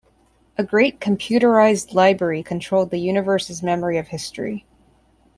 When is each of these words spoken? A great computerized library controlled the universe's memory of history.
A 0.57 0.63
great 0.63 0.99
computerized 0.99 1.93
library 1.93 2.41
controlled 2.41 2.89
the 2.89 2.97
universe's 2.97 3.61
memory 3.61 3.99
of 3.99 4.07
history. 4.07 4.65